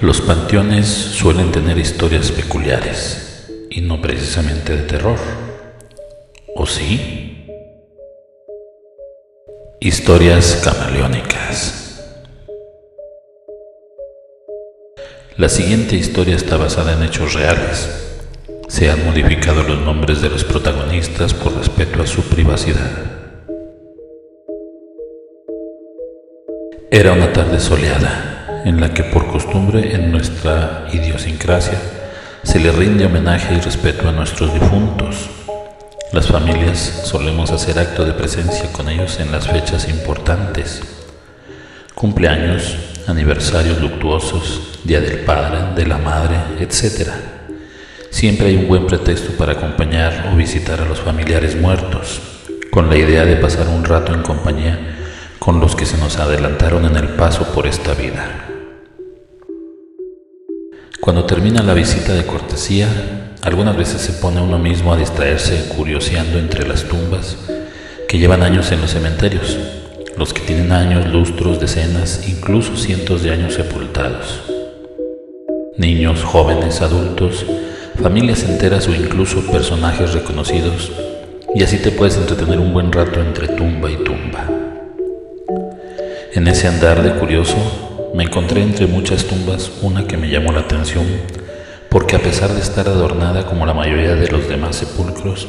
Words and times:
Los 0.00 0.20
panteones 0.20 0.86
suelen 0.86 1.50
tener 1.50 1.76
historias 1.76 2.30
peculiares 2.30 3.48
y 3.68 3.80
no 3.80 4.00
precisamente 4.00 4.76
de 4.76 4.84
terror. 4.84 5.18
¿O 6.54 6.66
sí? 6.66 7.44
Historias 9.80 10.60
camaleónicas. 10.62 12.00
La 15.36 15.48
siguiente 15.48 15.96
historia 15.96 16.36
está 16.36 16.56
basada 16.56 16.92
en 16.92 17.02
hechos 17.02 17.34
reales. 17.34 17.88
Se 18.68 18.92
han 18.92 19.04
modificado 19.04 19.64
los 19.64 19.80
nombres 19.80 20.22
de 20.22 20.30
los 20.30 20.44
protagonistas 20.44 21.34
por 21.34 21.56
respeto 21.56 22.04
a 22.04 22.06
su 22.06 22.22
privacidad. 22.22 22.92
Era 26.88 27.14
una 27.14 27.32
tarde 27.32 27.58
soleada 27.58 28.27
en 28.64 28.80
la 28.80 28.92
que 28.92 29.04
por 29.04 29.26
costumbre 29.28 29.94
en 29.94 30.10
nuestra 30.10 30.86
idiosincrasia 30.92 31.78
se 32.42 32.58
le 32.58 32.72
rinde 32.72 33.06
homenaje 33.06 33.54
y 33.54 33.60
respeto 33.60 34.08
a 34.08 34.12
nuestros 34.12 34.52
difuntos. 34.52 35.30
Las 36.12 36.28
familias 36.28 37.02
solemos 37.04 37.50
hacer 37.50 37.78
acto 37.78 38.04
de 38.04 38.12
presencia 38.12 38.72
con 38.72 38.88
ellos 38.88 39.20
en 39.20 39.30
las 39.30 39.46
fechas 39.46 39.88
importantes, 39.88 40.82
cumpleaños, 41.94 42.76
aniversarios 43.06 43.80
luctuosos, 43.80 44.80
Día 44.84 45.00
del 45.00 45.20
Padre, 45.20 45.74
de 45.76 45.86
la 45.86 45.98
Madre, 45.98 46.36
etc. 46.60 47.10
Siempre 48.10 48.48
hay 48.48 48.56
un 48.56 48.68
buen 48.68 48.86
pretexto 48.86 49.32
para 49.32 49.52
acompañar 49.52 50.30
o 50.32 50.36
visitar 50.36 50.80
a 50.80 50.86
los 50.86 51.00
familiares 51.00 51.56
muertos, 51.56 52.20
con 52.70 52.88
la 52.88 52.96
idea 52.96 53.24
de 53.24 53.36
pasar 53.36 53.68
un 53.68 53.84
rato 53.84 54.14
en 54.14 54.22
compañía 54.22 54.96
con 55.38 55.60
los 55.60 55.76
que 55.76 55.86
se 55.86 55.98
nos 55.98 56.18
adelantaron 56.18 56.84
en 56.84 56.96
el 56.96 57.08
paso 57.10 57.44
por 57.52 57.66
esta 57.66 57.94
vida. 57.94 58.47
Cuando 61.00 61.24
termina 61.24 61.62
la 61.62 61.74
visita 61.74 62.12
de 62.12 62.26
cortesía, 62.26 62.88
algunas 63.42 63.76
veces 63.76 64.00
se 64.02 64.14
pone 64.14 64.40
uno 64.40 64.58
mismo 64.58 64.92
a 64.92 64.96
distraerse 64.96 65.68
curioseando 65.76 66.38
entre 66.38 66.66
las 66.66 66.84
tumbas 66.84 67.36
que 68.08 68.18
llevan 68.18 68.42
años 68.42 68.72
en 68.72 68.80
los 68.80 68.90
cementerios, 68.90 69.56
los 70.16 70.34
que 70.34 70.40
tienen 70.40 70.72
años, 70.72 71.06
lustros, 71.06 71.60
decenas, 71.60 72.28
incluso 72.28 72.76
cientos 72.76 73.22
de 73.22 73.30
años 73.30 73.54
sepultados. 73.54 74.42
Niños, 75.76 76.24
jóvenes, 76.24 76.82
adultos, 76.82 77.46
familias 78.02 78.42
enteras 78.42 78.88
o 78.88 78.94
incluso 78.94 79.46
personajes 79.46 80.14
reconocidos, 80.14 80.90
y 81.54 81.62
así 81.62 81.78
te 81.78 81.92
puedes 81.92 82.16
entretener 82.16 82.58
un 82.58 82.72
buen 82.72 82.92
rato 82.92 83.20
entre 83.20 83.46
tumba 83.46 83.88
y 83.88 83.96
tumba. 83.96 84.48
En 86.34 86.48
ese 86.48 86.66
andar 86.66 87.02
de 87.02 87.12
curioso, 87.12 87.87
me 88.18 88.24
encontré 88.24 88.64
entre 88.64 88.88
muchas 88.88 89.26
tumbas 89.26 89.70
una 89.80 90.08
que 90.08 90.16
me 90.16 90.28
llamó 90.28 90.50
la 90.50 90.62
atención, 90.62 91.06
porque 91.88 92.16
a 92.16 92.18
pesar 92.18 92.52
de 92.52 92.60
estar 92.60 92.88
adornada 92.88 93.46
como 93.46 93.64
la 93.64 93.74
mayoría 93.74 94.16
de 94.16 94.26
los 94.26 94.48
demás 94.48 94.74
sepulcros, 94.74 95.46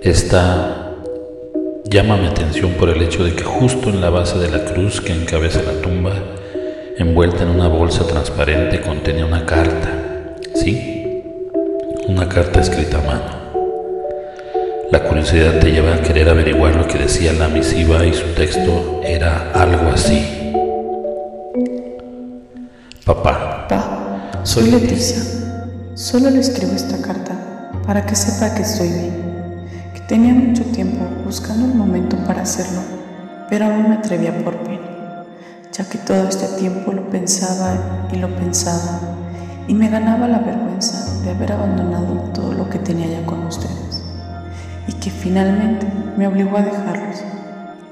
esta 0.00 0.92
llama 1.82 2.16
mi 2.16 2.28
atención 2.28 2.74
por 2.74 2.90
el 2.90 3.02
hecho 3.02 3.24
de 3.24 3.34
que 3.34 3.42
justo 3.42 3.90
en 3.90 4.00
la 4.00 4.08
base 4.08 4.38
de 4.38 4.52
la 4.52 4.64
cruz 4.64 5.00
que 5.00 5.12
encabeza 5.12 5.64
la 5.64 5.82
tumba, 5.82 6.12
envuelta 6.96 7.42
en 7.42 7.48
una 7.48 7.66
bolsa 7.66 8.06
transparente, 8.06 8.80
contenía 8.80 9.26
una 9.26 9.44
carta, 9.44 10.36
¿sí? 10.54 11.24
Una 12.06 12.28
carta 12.28 12.60
escrita 12.60 12.98
a 12.98 13.02
mano. 13.02 13.24
La 14.92 15.02
curiosidad 15.02 15.58
te 15.58 15.72
lleva 15.72 15.94
a 15.94 16.02
querer 16.02 16.28
averiguar 16.28 16.76
lo 16.76 16.86
que 16.86 16.98
decía 16.98 17.32
la 17.32 17.48
misiva 17.48 18.06
y 18.06 18.14
su 18.14 18.26
texto 18.28 19.00
era 19.04 19.50
algo 19.52 19.90
así. 19.92 20.43
Papá. 23.04 23.66
Soy 24.44 24.70
Leticia. 24.70 25.22
Solo 25.92 26.30
le 26.30 26.40
escribo 26.40 26.72
esta 26.72 26.96
carta 27.02 27.34
para 27.86 28.06
que 28.06 28.16
sepa 28.16 28.54
que 28.54 28.62
estoy 28.62 28.88
bien, 28.88 29.68
que 29.92 30.00
tenía 30.08 30.32
mucho 30.32 30.64
tiempo 30.64 31.04
buscando 31.22 31.66
el 31.66 31.74
momento 31.74 32.16
para 32.26 32.40
hacerlo, 32.40 32.80
pero 33.50 33.66
aún 33.66 33.90
me 33.90 33.96
atrevía 33.96 34.42
por 34.42 34.56
pena, 34.56 35.26
ya 35.70 35.86
que 35.86 35.98
todo 35.98 36.26
este 36.26 36.46
tiempo 36.58 36.94
lo 36.94 37.10
pensaba 37.10 37.74
y 38.10 38.16
lo 38.16 38.34
pensaba, 38.36 39.00
y 39.68 39.74
me 39.74 39.90
ganaba 39.90 40.26
la 40.26 40.38
vergüenza 40.38 41.20
de 41.24 41.30
haber 41.32 41.52
abandonado 41.52 42.30
todo 42.32 42.54
lo 42.54 42.70
que 42.70 42.78
tenía 42.78 43.20
ya 43.20 43.26
con 43.26 43.44
ustedes, 43.44 44.02
y 44.88 44.94
que 44.94 45.10
finalmente 45.10 45.86
me 46.16 46.26
obligó 46.26 46.56
a 46.56 46.62
dejarlos, 46.62 47.22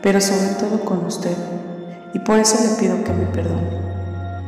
pero 0.00 0.22
sobre 0.22 0.54
todo 0.58 0.82
con 0.86 1.04
usted, 1.04 1.36
y 2.14 2.18
por 2.18 2.38
eso 2.38 2.56
le 2.62 2.80
pido 2.80 3.04
que 3.04 3.12
me 3.12 3.26
perdone 3.26 3.82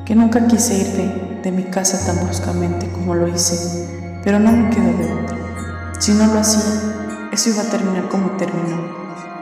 que 0.04 0.14
nunca 0.14 0.46
quise 0.46 0.76
ir 0.76 1.40
de, 1.42 1.50
mi 1.50 1.64
casa 1.64 2.04
tan 2.04 2.24
bruscamente 2.24 2.88
como 2.90 3.14
lo 3.14 3.28
hice, 3.28 3.88
pero 4.22 4.38
no 4.38 4.52
me 4.52 4.70
quedo 4.70 4.92
de 4.98 5.12
otra. 5.12 5.36
Si 5.98 6.12
no 6.12 6.26
lo 6.26 6.40
hacía, 6.40 6.62
eso 7.32 7.50
iba 7.50 7.62
a 7.62 7.70
terminar 7.70 8.08
como 8.08 8.32
terminó, 8.32 8.76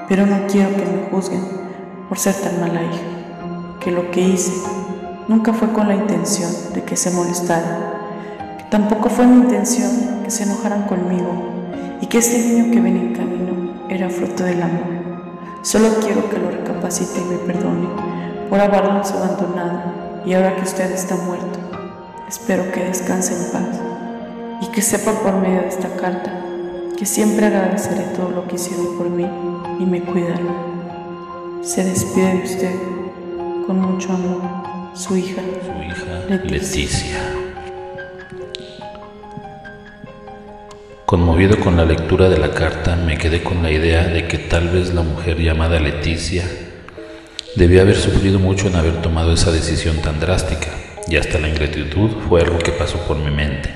pero 0.09 0.27
no 0.27 0.47
quiero 0.47 0.71
que 0.71 0.85
me 0.85 1.09
juzguen 1.11 1.43
por 2.09 2.19
ser 2.19 2.35
tan 2.35 2.61
mala 2.61 2.83
hija, 2.83 3.79
que 3.81 3.91
lo 3.91 4.11
que 4.11 4.21
hice 4.21 4.53
nunca 5.27 5.53
fue 5.53 5.73
con 5.73 5.89
la 5.89 5.95
intención 5.95 6.51
de 6.75 6.83
que 6.85 6.97
se 6.97 7.11
molestaran, 7.11 8.59
que 8.59 8.65
tampoco 8.65 9.11
fue 9.11 9.27
mi 9.27 9.43
intención 9.43 10.23
que 10.23 10.31
se 10.31 10.45
enojaran 10.45 10.87
conmigo 10.87 11.99
y 12.01 12.07
que 12.07 12.19
este 12.19 12.39
niño 12.39 12.73
que 12.73 12.81
ven 12.81 12.97
en 12.97 13.15
camino 13.15 13.87
era 13.89 14.09
fruto 14.11 14.45
del 14.45 14.63
amor. 14.63 15.03
Solo 15.63 15.89
quiero 16.01 16.29
que 16.29 16.39
lo 16.39 16.51
recapacite 16.51 17.21
y 17.21 17.25
me 17.25 17.37
perdone 17.53 17.89
por 18.49 18.61
haberlos 18.61 19.11
abandonado 19.13 20.12
y 20.25 20.35
ahora 20.35 20.55
que 20.57 20.63
usted 20.63 20.91
está 20.93 21.17
muerto, 21.17 21.59
espero 22.29 22.71
que 22.71 22.85
descanse 22.85 23.35
en 23.35 23.53
paz 23.53 23.81
y 24.61 24.71
que 24.71 24.83
sepa 24.83 25.13
por 25.13 25.35
medio 25.35 25.63
de 25.63 25.69
esta 25.69 25.89
carta 25.97 26.43
que 26.97 27.07
siempre 27.07 27.47
agradeceré 27.47 28.05
todo 28.17 28.31
lo 28.31 28.47
que 28.47 28.55
hicieron 28.55 28.97
por 28.97 29.11
mí 29.11 29.27
y 29.81 29.85
me 29.85 30.03
cuidaron. 30.03 31.61
Se 31.63 31.83
despide 31.83 32.35
de 32.35 32.43
usted 32.45 32.75
con 33.67 33.81
mucho 33.81 34.13
amor, 34.13 34.41
su 34.95 35.17
hija, 35.17 35.43
su 35.43 35.83
hija 35.83 36.25
Leticia. 36.29 37.19
Conmovido 41.05 41.59
con 41.59 41.77
la 41.77 41.85
lectura 41.85 42.29
de 42.29 42.39
la 42.39 42.53
carta, 42.53 42.95
me 42.95 43.19
quedé 43.19 43.43
con 43.43 43.63
la 43.63 43.71
idea 43.71 44.05
de 44.05 44.29
que 44.29 44.39
tal 44.39 44.69
vez 44.69 44.95
la 44.95 45.03
mujer 45.03 45.39
llamada 45.39 45.81
Leticia 45.81 46.45
Debía 47.55 47.83
haber 47.83 47.97
sufrido 47.97 48.39
mucho 48.39 48.69
en 48.69 48.77
haber 48.77 49.03
tomado 49.03 49.35
esa 49.35 49.53
decisión 49.53 49.99
tan 49.99 50.19
drástica, 50.19 50.71
y 51.07 51.17
hasta 51.17 51.39
la 51.39 51.51
ingratitud 51.51 52.09
fue 52.27 52.41
algo 52.41 52.59
que 52.59 52.73
pasó 52.73 52.97
por 53.07 53.19
mi 53.19 53.31
mente. 53.31 53.69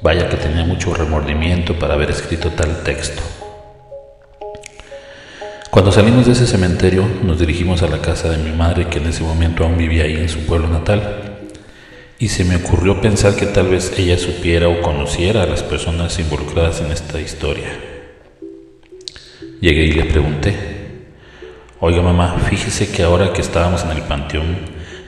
Vaya 0.00 0.30
que 0.30 0.38
tenía 0.38 0.64
mucho 0.64 0.94
remordimiento 0.94 1.78
para 1.78 1.92
haber 1.92 2.10
escrito 2.10 2.52
tal 2.52 2.82
texto. 2.84 3.22
Cuando 5.70 5.92
salimos 5.92 6.24
de 6.24 6.32
ese 6.32 6.46
cementerio, 6.46 7.06
nos 7.22 7.38
dirigimos 7.38 7.82
a 7.82 7.88
la 7.88 8.00
casa 8.00 8.30
de 8.30 8.38
mi 8.38 8.56
madre, 8.56 8.86
que 8.88 8.96
en 8.96 9.08
ese 9.08 9.22
momento 9.22 9.64
aún 9.64 9.76
vivía 9.76 10.04
ahí 10.04 10.14
en 10.14 10.30
su 10.30 10.46
pueblo 10.46 10.68
natal, 10.68 11.40
y 12.18 12.28
se 12.28 12.44
me 12.44 12.56
ocurrió 12.56 13.02
pensar 13.02 13.36
que 13.36 13.44
tal 13.44 13.68
vez 13.68 13.92
ella 13.98 14.16
supiera 14.16 14.68
o 14.68 14.80
conociera 14.80 15.42
a 15.42 15.46
las 15.46 15.62
personas 15.62 16.18
involucradas 16.18 16.80
en 16.80 16.92
esta 16.92 17.20
historia. 17.20 17.78
Llegué 19.60 19.84
y 19.84 19.92
le 19.92 20.04
pregunté, 20.06 20.75
Oiga 21.78 22.00
mamá, 22.00 22.38
fíjese 22.48 22.90
que 22.90 23.02
ahora 23.02 23.34
que 23.34 23.42
estábamos 23.42 23.84
en 23.84 23.90
el 23.90 24.00
panteón, 24.00 24.56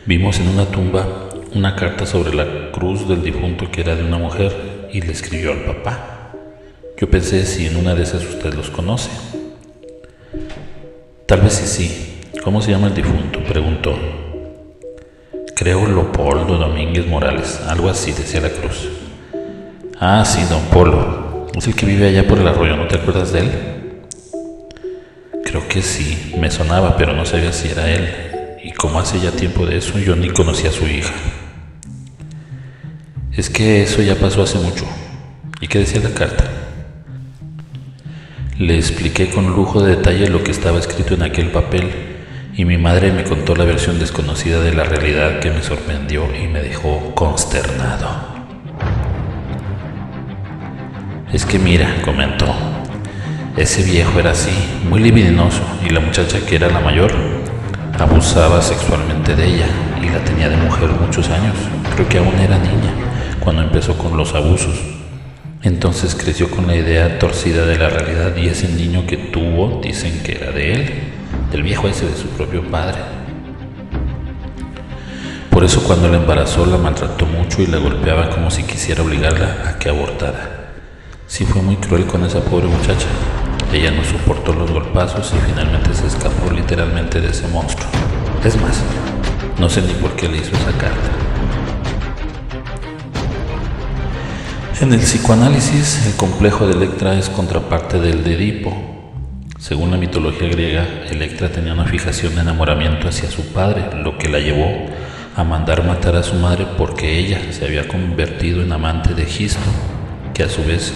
vimos 0.05 0.39
en 0.39 0.49
una 0.49 0.67
tumba 0.67 1.31
una 1.55 1.75
carta 1.75 2.05
sobre 2.05 2.35
la 2.35 2.71
cruz 2.73 3.09
del 3.09 3.23
difunto 3.23 3.71
que 3.71 3.81
era 3.81 3.97
de 3.97 4.05
una 4.05 4.19
mujer 4.19 4.89
y 4.93 5.01
le 5.01 5.13
escribió 5.13 5.53
al 5.53 5.65
papá. 5.65 6.35
Yo 6.99 7.09
pensé 7.09 7.47
si 7.47 7.67
en 7.67 7.77
una 7.77 7.95
de 7.95 8.03
esas 8.03 8.23
usted 8.23 8.53
los 8.53 8.69
conoce. 8.69 9.09
Tal 11.25 11.41
vez 11.41 11.55
sí, 11.55 11.67
sí. 11.67 12.21
¿Cómo 12.45 12.61
se 12.61 12.73
llama 12.73 12.89
el 12.89 12.95
difunto? 12.95 13.43
preguntó. 13.45 13.97
Creo 15.57 15.87
Leopoldo 15.87 16.59
Domínguez 16.59 17.07
Morales, 17.07 17.63
algo 17.67 17.89
así, 17.89 18.13
decía 18.13 18.43
la 18.43 18.51
cruz. 18.51 18.91
Ah, 19.99 20.23
sí, 20.27 20.43
don 20.51 20.61
Polo. 20.65 21.47
Es 21.57 21.67
el 21.67 21.75
que 21.75 21.87
vive 21.87 22.09
allá 22.09 22.29
por 22.29 22.39
el 22.39 22.47
arroyo, 22.47 22.77
¿no 22.77 22.87
te 22.87 22.97
acuerdas 22.97 23.33
de 23.33 23.41
él? 23.41 23.78
Que 25.67 25.83
sí, 25.83 26.35
me 26.39 26.51
sonaba, 26.51 26.97
pero 26.97 27.15
no 27.15 27.25
sabía 27.25 27.53
si 27.53 27.69
era 27.69 27.91
él. 27.91 28.59
Y 28.63 28.73
como 28.73 29.01
hace 29.01 29.19
ya 29.19 29.33
tiempo 29.33 29.67
de 29.67 29.79
eso, 29.79 29.99
yo 29.99 30.15
ni 30.15 30.29
conocía 30.29 30.71
a 30.71 30.73
su 30.73 30.87
hija. 30.87 31.15
Es 33.33 33.51
que 33.51 33.83
eso 33.83 34.03
ya 34.03 34.15
pasó 34.15 34.43
hace 34.43 34.59
mucho. 34.59 34.85
¿Y 35.61 35.69
qué 35.69 35.81
decía 35.81 36.01
la 36.03 36.15
carta? 36.15 36.45
Le 38.59 38.77
expliqué 38.77 39.31
con 39.31 39.47
lujo 39.47 39.83
de 39.83 39.97
detalle 39.97 40.29
lo 40.29 40.43
que 40.43 40.51
estaba 40.51 40.79
escrito 40.79 41.15
en 41.15 41.23
aquel 41.23 41.51
papel 41.51 41.89
y 42.57 42.65
mi 42.65 42.77
madre 42.77 43.13
me 43.13 43.23
contó 43.23 43.55
la 43.55 43.65
versión 43.65 44.01
desconocida 44.01 44.61
de 44.61 44.75
la 44.75 44.83
realidad 44.83 45.39
que 45.39 45.53
me 45.53 45.63
sorprendió 45.63 46.27
y 46.35 46.49
me 46.49 46.61
dejó 46.61 47.15
consternado. 47.15 48.09
Es 51.33 51.47
que 51.47 51.61
mira, 51.61 52.03
comentó, 52.05 52.53
ese 53.59 53.83
viejo 53.83 54.21
era 54.21 54.31
así, 54.31 54.53
muy 54.89 55.01
libidinoso, 55.01 55.63
y 55.85 55.91
la 55.91 55.99
muchacha 55.99 56.39
que 56.47 56.55
era 56.55 56.69
la 56.69 56.79
mayor 56.79 57.13
abusaba 57.99 58.63
sexualmente 58.63 59.35
de 59.35 59.47
ella 59.47 59.67
y 60.01 60.09
la 60.09 60.23
tenía 60.25 60.49
de 60.49 60.57
mujer 60.57 60.89
muchos 60.91 61.29
años. 61.31 61.57
creo 61.97 62.09
que 62.09 62.19
aún 62.19 62.39
era 62.39 62.57
niña 62.57 62.93
cuando 63.41 63.63
empezó 63.63 63.99
con 63.99 64.17
los 64.17 64.35
abusos. 64.35 64.79
Entonces 65.65 66.15
creció 66.15 66.49
con 66.49 66.69
la 66.69 66.77
idea 66.77 67.19
torcida 67.19 67.67
de 67.67 67.77
la 67.77 67.89
realidad 67.89 68.37
y 68.37 68.47
ese 68.47 68.69
niño 68.69 69.05
que 69.09 69.17
tuvo 69.17 69.81
dicen 69.83 70.23
que 70.23 70.37
era 70.37 70.53
de 70.53 70.75
él, 70.75 70.93
del 71.51 71.65
viejo 71.65 71.89
ese 71.89 72.07
de 72.07 72.17
su 72.17 72.29
propio 72.29 72.63
padre. 72.63 72.99
Por 75.51 75.65
eso 75.65 75.83
cuando 75.83 76.09
la 76.09 76.19
embarazó 76.19 76.65
la 76.65 76.79
maltrató 76.79 77.27
mucho 77.27 77.61
y 77.61 77.67
la 77.67 77.79
golpeaba 77.79 78.31
como 78.31 78.53
si 78.53 78.63
quisiera 78.63 79.03
obligarla 79.03 79.65
a 79.67 79.79
que 79.81 79.89
abortara. 79.89 80.71
Sí 81.27 81.45
fue 81.45 81.61
muy 81.61 81.75
cruel 81.75 82.07
con 82.07 82.25
esa 82.25 82.41
pobre 82.41 82.69
muchacha. 82.69 83.09
Ella 83.73 83.91
no 83.91 84.03
soportó 84.03 84.55
los 84.55 84.71
golpazos 84.71 85.33
y 85.35 85.51
finalmente 85.51 85.93
se 85.93 86.07
escapó 86.07 86.51
literalmente 86.51 87.21
de 87.21 87.29
ese 87.29 87.47
monstruo. 87.49 87.87
Es 88.43 88.57
más, 88.61 88.83
no 89.61 89.69
sé 89.69 89.83
ni 89.83 89.93
por 89.93 90.17
qué 90.17 90.27
le 90.27 90.39
hizo 90.39 90.57
esa 90.57 90.73
carta. 90.79 91.11
En 94.81 94.93
el 94.93 95.01
psicoanálisis, 95.01 96.07
el 96.07 96.15
complejo 96.15 96.67
de 96.67 96.75
Electra 96.75 97.19
es 97.19 97.29
contraparte 97.29 97.99
del 97.99 98.25
de 98.25 98.35
Edipo. 98.35 98.73
Según 99.59 99.91
la 99.91 99.99
mitología 99.99 100.49
griega, 100.49 100.87
Electra 101.11 101.51
tenía 101.51 101.75
una 101.75 101.85
fijación 101.85 102.37
de 102.37 102.41
enamoramiento 102.41 103.09
hacia 103.09 103.31
su 103.31 103.53
padre, 103.53 103.85
lo 104.03 104.17
que 104.17 104.29
la 104.29 104.39
llevó 104.39 104.87
a 105.37 105.45
mandar 105.45 105.85
matar 105.85 106.17
a 106.17 106.23
su 106.23 106.37
madre 106.37 106.67
porque 106.79 107.19
ella 107.19 107.41
se 107.51 107.67
había 107.67 107.87
convertido 107.87 108.63
en 108.63 108.73
amante 108.73 109.15
de 109.15 109.25
Egisto, 109.25 109.61
que 110.33 110.45
a 110.45 110.49
su 110.49 110.65
vez 110.65 110.95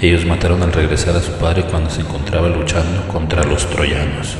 ellos 0.00 0.24
mataron 0.24 0.62
al 0.62 0.72
regresar 0.72 1.16
a 1.16 1.22
su 1.22 1.32
padre 1.32 1.64
cuando 1.70 1.90
se 1.90 2.00
encontraba 2.00 2.48
luchando 2.48 3.06
contra 3.08 3.44
los 3.44 3.66
troyanos. 3.70 4.36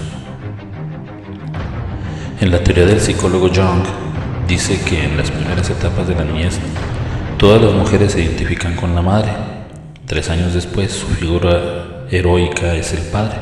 En 2.40 2.50
la 2.50 2.62
teoría 2.62 2.86
del 2.86 3.00
psicólogo 3.00 3.48
Jung, 3.48 3.84
dice 4.46 4.80
que 4.84 5.04
en 5.04 5.16
las 5.16 5.30
primeras 5.30 5.70
etapas 5.70 6.06
de 6.06 6.14
la 6.14 6.24
niñez 6.24 6.58
Todas 7.38 7.60
las 7.60 7.74
mujeres 7.74 8.12
se 8.12 8.22
identifican 8.22 8.74
con 8.74 8.94
la 8.94 9.02
madre. 9.02 9.30
Tres 10.06 10.30
años 10.30 10.54
después, 10.54 10.92
su 10.92 11.06
figura 11.08 12.06
heroica 12.10 12.74
es 12.74 12.92
el 12.92 13.02
padre, 13.02 13.36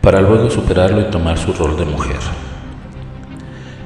para 0.00 0.22
luego 0.22 0.48
superarlo 0.48 1.02
y 1.02 1.10
tomar 1.10 1.36
su 1.36 1.52
rol 1.52 1.76
de 1.76 1.84
mujer. 1.84 2.16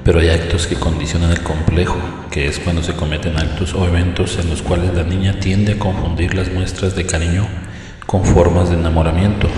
Pero 0.05 0.21
hay 0.21 0.29
actos 0.29 0.67
que 0.67 0.75
condicionan 0.75 1.31
el 1.31 1.43
complejo, 1.43 1.97
que 2.31 2.47
es 2.47 2.59
cuando 2.59 2.83
se 2.83 2.93
cometen 2.93 3.39
actos 3.39 3.73
o 3.73 3.87
eventos 3.87 4.39
en 4.39 4.51
los 4.51 4.61
cuales 4.61 4.93
la 4.93 5.03
niña 5.03 5.41
tiende 5.41 5.73
a 5.73 5.79
confundir 5.79 6.35
las 6.35 6.53
muestras 6.53 6.95
de 6.95 7.07
cariño 7.07 7.47
con 8.07 8.23
formas 8.23 8.69
de 8.69 8.77
enamoramiento, 8.77 9.49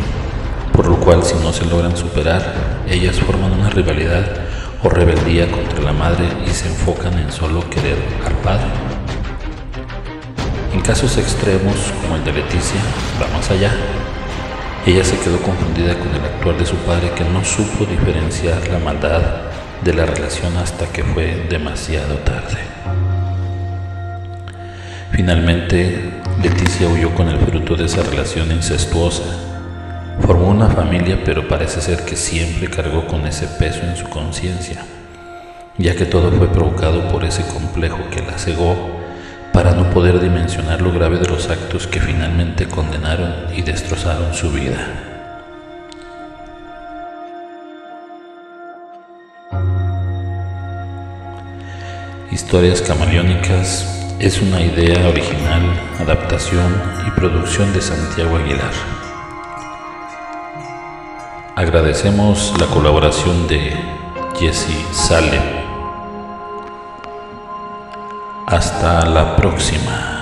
por 0.72 0.87
lo 0.87 1.00
cual 1.00 1.25
si 1.25 1.34
no 1.43 1.52
se 1.52 1.64
logran 1.64 1.96
superar, 1.96 2.54
ellas 2.88 3.19
forman 3.19 3.50
una 3.50 3.70
rivalidad 3.70 4.25
o 4.84 4.88
rebeldía 4.88 5.50
contra 5.50 5.82
la 5.82 5.93
madre 5.93 6.28
y 6.46 6.50
se 6.50 6.69
enfocan 6.69 7.19
en 7.19 7.32
solo 7.32 7.69
querer 7.69 7.96
al 8.25 8.34
padre. 8.34 8.69
En 10.72 10.81
casos 10.81 11.19
extremos, 11.19 11.75
como 12.02 12.14
el 12.14 12.25
de 12.25 12.32
Leticia, 12.32 12.81
va 13.20 13.26
más 13.37 13.50
allá. 13.50 13.72
Ella 14.87 15.02
se 15.02 15.19
quedó 15.19 15.38
confundida 15.38 15.98
con 15.98 16.14
el 16.14 16.25
actuar 16.25 16.56
de 16.56 16.66
su 16.66 16.76
padre 16.76 17.10
que 17.16 17.25
no 17.25 17.44
supo 17.44 17.84
diferenciar 17.84 18.69
la 18.69 18.78
maldad 18.78 19.45
de 19.84 19.94
la 19.94 20.06
relación 20.06 20.56
hasta 20.56 20.87
que 20.87 21.05
fue 21.05 21.46
demasiado 21.49 22.17
tarde. 22.19 22.58
Finalmente, 25.12 26.11
Leticia 26.43 26.88
huyó 26.88 27.14
con 27.14 27.28
el 27.28 27.38
fruto 27.38 27.76
de 27.76 27.87
esa 27.87 28.02
relación 28.02 28.52
incestuosa. 28.52 29.25
Formó 30.20 30.49
una 30.49 30.69
familia, 30.69 31.23
pero 31.25 31.49
parece 31.49 31.81
ser 31.81 32.05
que 32.05 32.17
siempre 32.17 32.69
cargó 32.69 33.06
con 33.06 33.26
ese 33.26 33.46
peso 33.46 33.81
en 33.82 33.96
su 33.96 34.08
conciencia, 34.08 34.82
ya 35.79 35.94
que 35.94 36.05
todo 36.05 36.31
fue 36.32 36.49
provocado 36.49 37.08
por 37.08 37.25
ese 37.25 37.46
complejo 37.46 37.99
que 38.11 38.22
la 38.22 38.38
cegó 38.38 38.76
para 39.52 39.72
no 39.72 39.88
poder 39.88 40.20
dimensionar 40.20 40.82
lo 40.82 40.93
grave 40.93 41.19
de 41.19 41.29
los 41.29 41.49
actos 41.49 41.87
que 41.87 42.00
finalmente 42.00 42.67
condenaron 42.67 43.32
y 43.56 43.62
destrozaron 43.62 44.34
su 44.34 44.50
vida. 44.50 45.16
Historias 52.31 52.82
camaleónicas 52.82 54.17
es 54.19 54.43
una 54.43 54.61
idea 54.61 55.08
original, 55.08 55.62
adaptación 56.00 56.75
y 57.06 57.11
producción 57.12 57.73
de 57.73 57.81
Santiago 57.81 58.37
Aguilar. 58.37 58.73
Agradecemos 61.55 62.52
la 62.58 62.67
colaboración 62.67 63.46
de 63.46 63.73
Jesse 64.38 64.76
Salem. 64.93 65.43
Hasta 68.49 69.06
la 69.06 69.37
próxima. 69.37 70.16